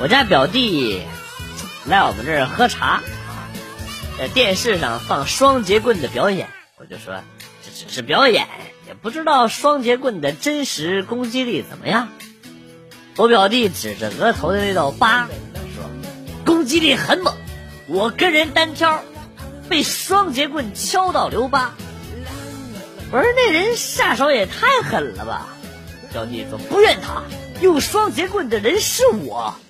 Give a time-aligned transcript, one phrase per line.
[0.00, 1.02] 我家表弟
[1.84, 3.02] 来我们这儿喝茶，
[4.16, 7.16] 在电视上放双节棍的表演，我就说
[7.64, 8.46] 这只是表演，
[8.86, 12.08] 也不知道双节棍的真实攻击力怎么样。
[13.16, 15.26] 我表弟指着额头的那道疤
[15.74, 15.90] 说
[16.46, 17.34] ：“攻击力很猛，
[17.88, 19.02] 我跟人单挑，
[19.68, 21.74] 被双节棍敲到留疤。”
[23.10, 25.48] 我说那人下手也太狠了吧！
[26.12, 27.24] 表弟说：“不怨他，
[27.60, 29.54] 用双节棍的人是我。”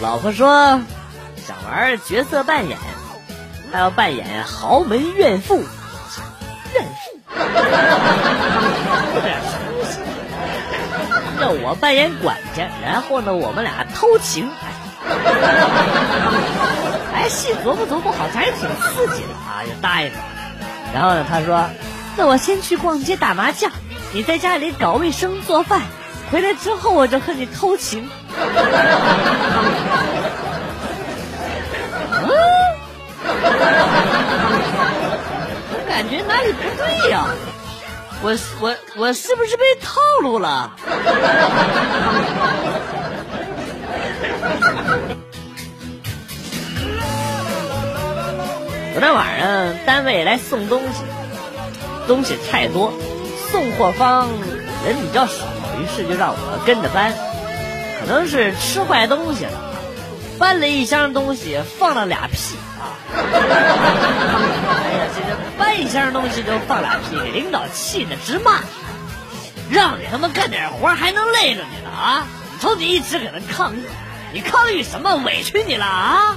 [0.00, 0.80] 老婆说
[1.44, 2.78] 想玩角色扮演，
[3.72, 5.56] 她要扮演豪门怨妇。
[5.56, 7.10] 怨妇，
[9.14, 9.98] 有点出息。
[11.40, 14.48] 让我扮演管家，然后呢，我们俩偷情。
[14.48, 14.66] 哎，
[17.28, 20.18] 戏琢磨琢磨，好像还挺刺激的啊，就答应了。
[20.94, 21.68] 然后呢，他说
[22.16, 23.70] ：“那我先去逛街打麻将，
[24.12, 25.82] 你在家里搞卫生做饭，
[26.32, 28.08] 回来之后我就和你偷情。”
[32.22, 32.30] 嗯，
[35.70, 37.26] 我感觉哪里不对呀？
[38.20, 40.72] 我我我是不是被套路了？
[48.98, 51.04] 昨天晚上单位来送东西，
[52.08, 52.92] 东西太多，
[53.52, 54.26] 送货方
[54.84, 55.44] 人比较少，
[55.80, 57.14] 于是就让我跟着搬。
[58.00, 59.52] 可能是吃坏东西了，
[60.36, 62.98] 搬了一箱东西，放了俩屁啊！
[63.14, 63.20] 哎
[64.98, 68.62] 呀，这这搬一箱东西就放俩屁，给领导气的直骂
[69.70, 72.26] ：“让你他妈干点活还能累着你了啊！
[72.52, 73.82] 你瞅你一直搁那抗议，
[74.32, 75.14] 你抗议什么？
[75.24, 76.36] 委屈你了啊！”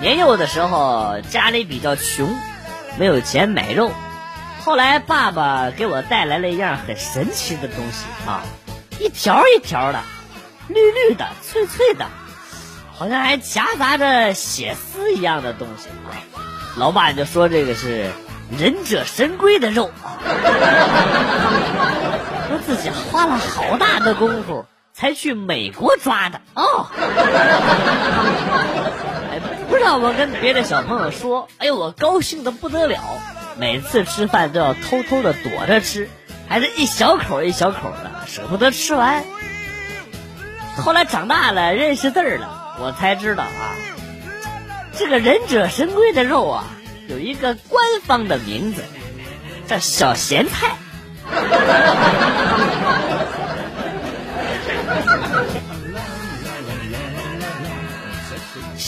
[0.00, 2.34] 年幼的时候家里比较穷，
[2.98, 3.92] 没有钱买肉。
[4.64, 8.42] 后来爸爸给我带来了一样很神奇的东西啊，
[8.98, 10.00] 一条一条的，
[10.68, 12.06] 绿绿的，脆脆的，
[12.94, 16.18] 好像还夹杂着血丝一样的东西啊。
[16.76, 18.10] 老爸就说这个是
[18.58, 19.90] 忍者神龟的肉，
[22.48, 24.64] 说自己花了好大的功夫
[24.94, 26.86] 才去美国抓的哦。
[29.30, 33.00] 哎，不让我跟别的小朋友说，哎呦，我高兴的不得了。
[33.56, 36.08] 每次吃饭都要偷偷的躲着吃，
[36.48, 39.24] 还是一小口一小口的，舍不得吃完。
[40.76, 43.76] 后来长大了，认识字了，我才知道啊，
[44.96, 46.64] 这个忍者神龟的肉啊，
[47.08, 48.82] 有一个官方的名字，
[49.66, 50.76] 叫小咸菜。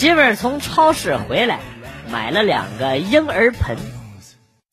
[0.00, 1.60] 媳妇儿从超市回来，
[2.10, 3.76] 买了两个婴儿盆。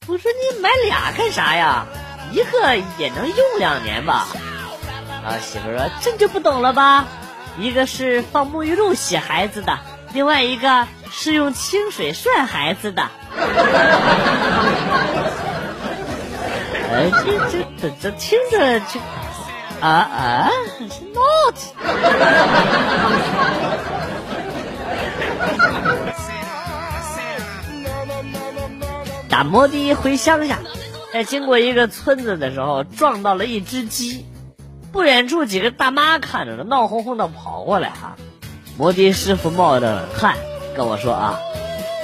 [0.07, 1.85] 我说你买俩干啥呀？
[2.31, 4.25] 一个也能用两年吧？
[5.25, 7.07] 啊，媳妇儿说这就不懂了吧？
[7.59, 9.79] 一个是放沐浴露洗孩子的，
[10.13, 13.09] 另外一个是用清水涮孩子的。
[16.89, 19.01] 哎，这这这这听着就
[19.81, 21.53] 啊啊，是 not。
[29.29, 30.57] 打摩的回乡下，
[31.13, 34.25] 在经过一个村子的时候，撞到了一只鸡。
[34.91, 38.15] 不远处几个大妈看着呢，闹哄哄的跑过来哈。
[38.77, 40.35] 摩的师傅冒着冷汗
[40.75, 41.39] 跟我说啊，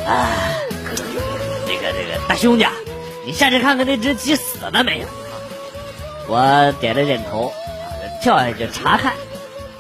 [0.06, 0.60] 哎，
[1.66, 2.68] 那个那个大兄弟，
[3.26, 5.08] 你下去看看那只鸡死了没有？
[6.28, 7.52] 我点了点头，
[8.22, 9.14] 跳下去查看。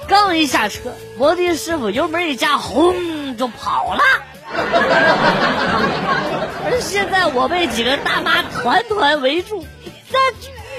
[0.07, 2.95] 刚一下车，摩的师傅油门一加，轰
[3.44, 4.01] 就跑了。
[6.66, 9.68] 而现在我被几个大妈团团围住，
[10.13, 10.31] 那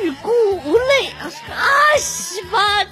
[0.02, 0.30] 欲哭
[0.64, 1.28] 无泪啊！
[1.98, 2.86] 西吧！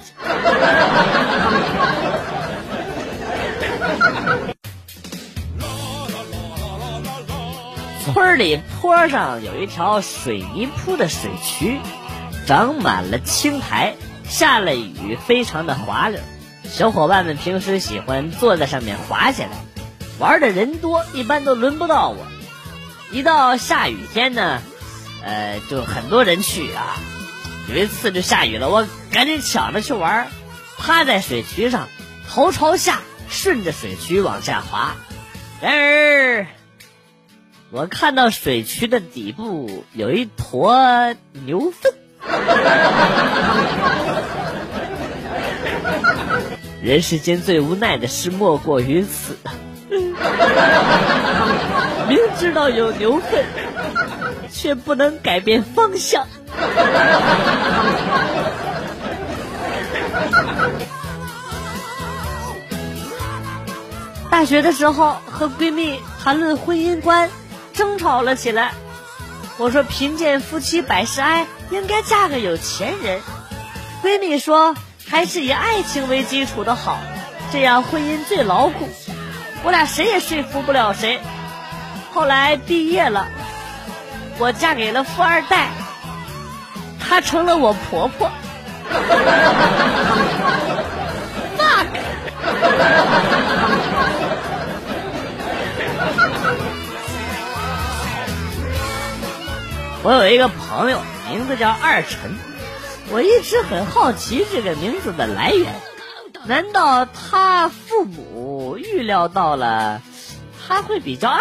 [8.05, 11.79] 村里坡上有一条水泥铺的水渠，
[12.45, 13.95] 长满了青苔，
[14.29, 16.19] 下了雨非常的滑溜。
[16.73, 19.51] 小伙伴们平时喜欢坐在上面滑下来。
[20.17, 22.17] 玩的人多，一般都轮不到我。
[23.11, 24.59] 一到下雨天呢，
[25.23, 26.97] 呃，就很多人去啊。
[27.69, 30.27] 有一次就下雨了，我赶紧抢着去玩，
[30.79, 31.89] 趴在水渠上，
[32.27, 34.95] 头朝下，顺着水渠往下滑。
[35.61, 36.47] 然而，
[37.69, 41.13] 我看到水渠的底部有一坨
[41.45, 41.93] 牛粪。
[46.83, 49.37] 人世间最无奈的事莫过于此。
[52.09, 53.45] 明知道有牛粪，
[54.51, 56.27] 却不能改变方向。
[64.29, 67.29] 大学的时候和闺蜜谈论婚姻观，
[67.71, 68.73] 争吵了起来。
[69.57, 73.21] 我说贫贱夫妻百事哀，应该嫁个有钱人。
[74.03, 74.75] 闺蜜说
[75.13, 76.97] 还是以爱情为基础的好，
[77.51, 78.89] 这样婚姻最牢固。
[79.63, 81.19] 我俩谁也说服不了谁。
[82.11, 83.27] 后来毕业了，
[84.39, 85.69] 我嫁给了富二代，
[86.99, 88.31] 她成了我婆婆。
[100.01, 100.99] 我有一个朋友，
[101.29, 102.35] 名字叫二晨，
[103.13, 105.71] 我一直很好奇这个名字的来源。
[106.45, 110.01] 难道他父母预料到了
[110.67, 111.39] 他会比较二？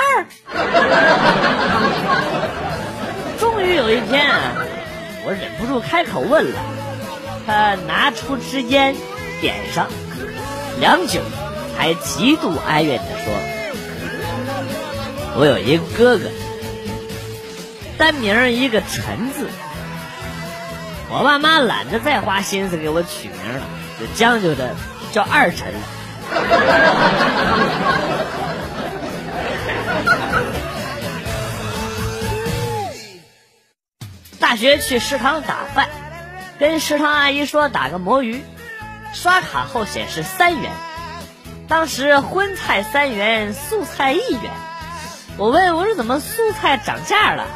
[3.40, 4.28] 终于有一天，
[5.24, 6.60] 我忍不住开口问了。
[7.46, 8.94] 他拿出支烟，
[9.40, 9.88] 点上，
[10.78, 11.22] 良久，
[11.76, 13.32] 还极度哀怨地说
[15.40, 16.25] ：“我有一个哥哥。”
[17.98, 19.48] 单名一个陈字，
[21.14, 23.61] 我爸妈懒得再花心思给我取名了，
[24.00, 24.75] 就将就着
[25.12, 25.70] 叫二陈。
[34.41, 35.91] 大学去食堂打饭，
[36.59, 38.43] 跟食堂阿姨说打个魔芋，
[39.12, 40.73] 刷卡后显示三元，
[41.69, 44.50] 当时荤菜三元，素菜一元。
[45.37, 47.47] 我问我说怎么素菜涨价了？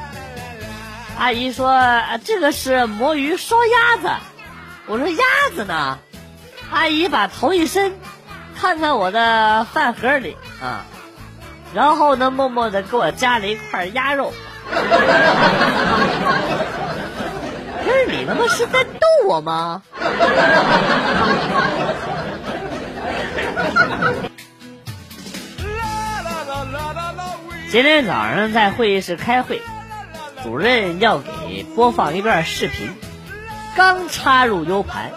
[1.19, 1.75] 阿姨说
[2.25, 4.11] ：“这个是魔芋烧鸭子。”
[4.87, 5.25] 我说：“鸭
[5.55, 5.99] 子呢？”
[6.71, 7.95] 阿姨把头一伸，
[8.61, 10.85] 看看我的饭盒里啊，
[11.75, 14.33] 然后呢，默默的给我夹了一块鸭肉。
[17.85, 19.83] 不是你他妈是在逗我吗？
[27.71, 29.63] 今天早上在会议室开会。
[30.47, 32.89] 主任要给播放一段视频，
[33.75, 35.11] 刚插入 U 盘，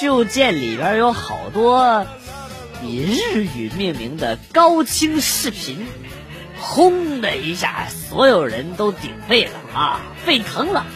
[0.00, 2.04] 就见里边有好多
[2.82, 5.86] 以日语命名的高清视频，
[6.58, 10.86] 轰的一下，所有人都顶背了啊，沸腾了。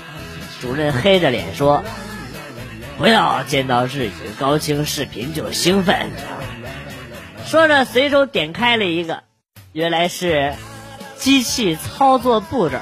[0.60, 1.84] 主任黑着脸说
[2.98, 6.10] ：“不要见到日语高清视频就兴奋。”
[7.46, 9.22] 说着随手点开了一个，
[9.72, 10.52] 原来是
[11.16, 12.78] 机器操作步骤。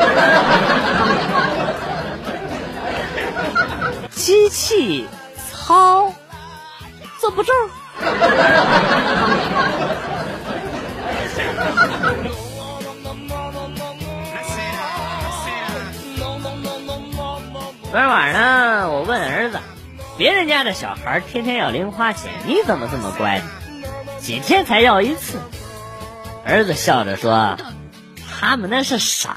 [4.10, 5.06] 机器
[5.52, 6.14] 操
[7.18, 7.54] 坐不正。
[17.90, 19.58] 昨天晚上我问儿子，
[20.16, 23.44] 别人家的小孩天天要零花钱，你怎么这么乖呢？
[24.20, 25.38] 几天才要一次？
[26.44, 27.56] 儿子笑着说。
[28.40, 29.36] 他们那是傻，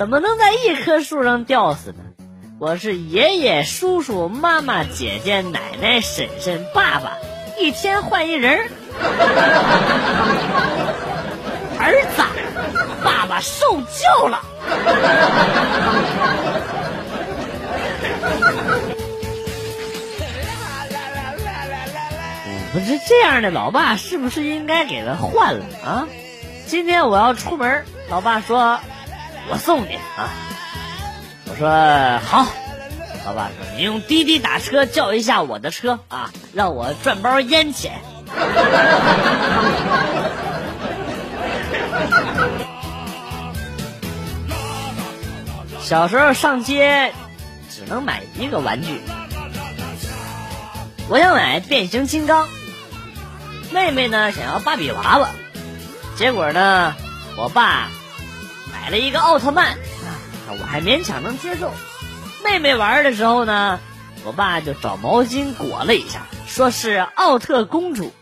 [0.00, 1.98] 怎么能在一棵树上吊死呢？
[2.58, 7.18] 我是爷爷、叔叔、妈妈、姐姐、奶奶、婶婶、爸爸，
[7.58, 8.64] 一天换一人儿
[11.78, 12.22] 儿子，
[13.04, 14.40] 爸爸受教了。
[22.72, 26.08] 不是这样的，老爸是不是应该给他换了啊？
[26.66, 27.84] 今天我要出门。
[28.08, 28.80] 老爸说
[29.50, 30.30] ：“我送你啊。”
[31.50, 31.68] 我说
[32.24, 32.46] ：“好。”
[33.26, 38.00] 老爸说：“你用滴滴打车叫一下我的车啊，让我赚包烟钱。
[45.82, 47.12] ”小时候上街
[47.68, 49.02] 只能买一个玩具，
[51.08, 52.48] 我想买变形金刚，
[53.72, 55.28] 妹妹呢想要芭比娃娃，
[56.16, 56.94] 结果呢，
[57.36, 57.88] 我爸。
[58.80, 59.76] 买了一个奥特曼啊，
[60.58, 61.70] 我还勉强能接受。
[62.42, 63.78] 妹妹玩的时候呢，
[64.24, 68.12] 我爸就找毛巾裹了一下，说是奥特公主。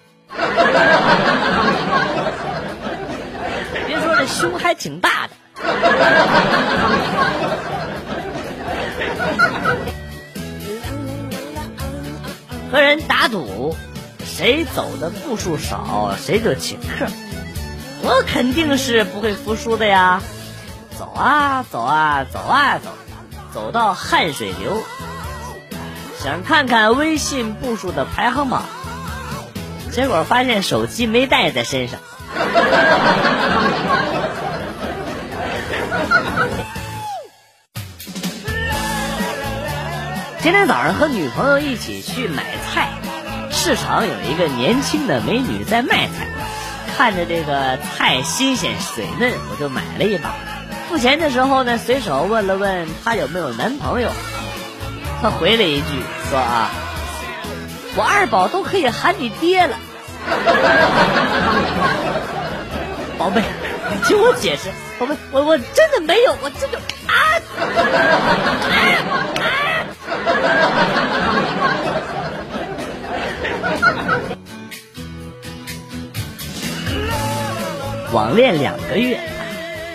[3.87, 5.35] 别说这胸还挺大的。
[12.71, 13.75] 和人打赌，
[14.25, 17.07] 谁走的步数少，谁就请客。
[18.03, 20.21] 我肯定是不会服输的呀。
[20.99, 22.90] 走啊走啊走啊走，
[23.55, 24.83] 走到汗水流，
[26.19, 28.64] 想看看微信步数的排行榜，
[29.93, 32.00] 结果发现手机没带在身上。
[40.43, 42.88] 今天早上和女朋友一起去买菜，
[43.52, 46.26] 市场有一个年轻的美女在卖菜，
[46.97, 50.35] 看着这个菜新鲜水嫩，我就买了一把。
[50.88, 54.11] 付钱的时候呢，随手问了问她有没有男朋友。
[55.21, 55.87] 他回了一句
[56.30, 56.71] 说啊，
[57.97, 59.76] 我二宝都可以喊你爹了，
[63.18, 63.42] 宝贝，
[63.90, 66.83] 你听我解释，宝贝，我我真的没有，我这就啊。
[78.12, 79.18] 网恋两个月，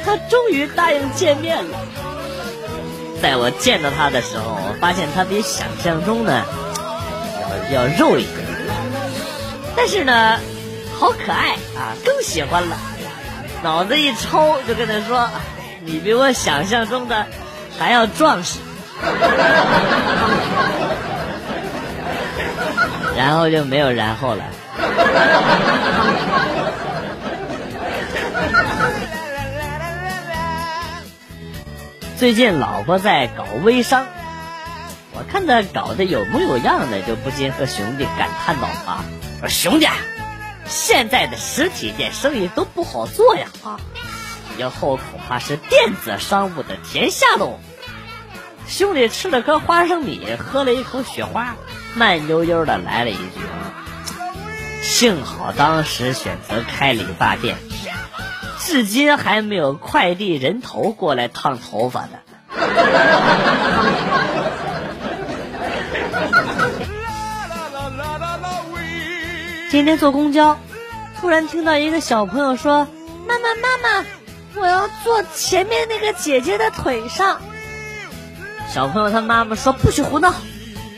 [0.05, 1.77] 他终于答应见面了。
[3.22, 6.43] 在我见到他的时候，我发现他比想象中的
[7.72, 8.36] 要要肉一点，
[9.75, 10.38] 但是呢，
[11.00, 12.75] 好可爱啊，更喜欢了。
[13.63, 15.29] 脑子一抽就跟他说
[15.86, 17.25] ：“你比我想象中的
[17.79, 18.60] 还要壮实。
[23.15, 24.43] ”然后就没有然后了。
[32.23, 34.07] 最近老婆在搞微商，
[35.11, 39.03] 我看他搞得有模有样的，就不禁和兄弟感叹道：“啊，
[39.41, 39.89] 说兄弟，
[40.65, 43.47] 现在的实体店生意都不好做呀！
[43.65, 43.77] 啊，
[44.57, 47.59] 以后恐怕是电子商务的天下喽。”
[48.69, 51.57] 兄弟吃了颗花生米，喝了一口雪花，
[51.93, 53.83] 慢悠悠的来了一句：“啊
[54.81, 57.57] 幸好当时选择开理发店。”
[58.65, 62.10] 至今还没有快递人头过来烫头发的。
[69.70, 70.58] 今天坐公交，
[71.20, 72.88] 突然听到一个小朋友说
[73.27, 74.05] ：“妈妈，妈妈，
[74.55, 77.41] 我要坐前面那个姐姐的腿上。”
[78.72, 80.29] 小朋友他妈妈说：“不许胡闹。”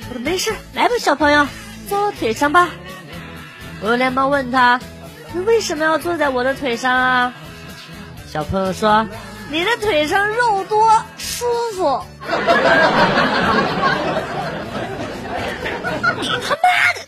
[0.10, 1.48] 我说：“没事，来吧，小朋友，
[1.90, 2.70] 坐我腿上吧。”
[3.82, 4.80] 我又连忙问他
[5.34, 7.34] ：“你为什么要坐在我的腿上啊？”
[8.36, 9.08] 小朋友说
[9.50, 11.46] ：“你的腿上肉多，舒
[11.77, 12.04] 服。”
[16.20, 17.00] 你他妈的！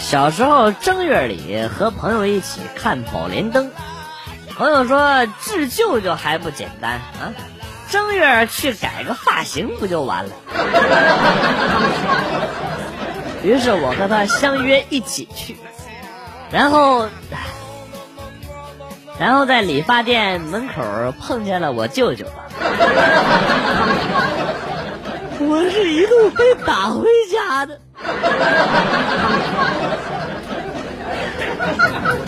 [0.00, 3.70] 小时候正月里和朋友一起看宝莲灯，
[4.56, 7.30] 朋友说治舅舅还不简单啊，
[7.88, 10.30] 正月去改个发型不就完了？
[13.42, 15.56] 于是我和他相约一起去，
[16.50, 17.08] 然后，
[19.18, 22.26] 然后在理发店门口碰见了我舅舅。
[25.40, 27.64] 我是一路被打回家